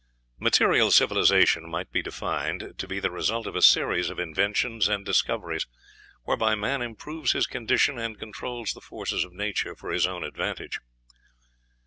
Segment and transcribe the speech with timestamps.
[0.39, 5.05] Material civilization might be defined to be the result of a series of inventions and
[5.05, 5.67] discoveries,
[6.23, 10.79] whereby man improves his condition, and controls the forces of nature for his own advantage.